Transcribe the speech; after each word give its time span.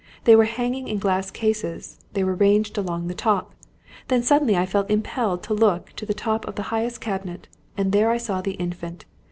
They 0.23 0.35
were 0.35 0.45
hanging 0.45 0.87
in 0.87 0.97
glass 0.97 1.29
cases; 1.29 1.99
they 2.13 2.23
were 2.23 2.33
ranged 2.33 2.75
along 2.75 3.05
the 3.05 3.13
top. 3.13 3.53
Then 4.07 4.21
I 4.21 4.23
suddenly 4.23 4.65
felt 4.65 4.89
impelled 4.89 5.43
to 5.43 5.53
look 5.53 5.91
to 5.95 6.07
the 6.07 6.13
top 6.15 6.47
of 6.47 6.55
the 6.55 6.63
highest 6.73 6.99
cabinet, 6.99 7.47
and 7.77 7.91
there 7.91 8.09
I 8.09 8.17
saw 8.17 8.41
the 8.41 8.53
Infant! 8.55 9.05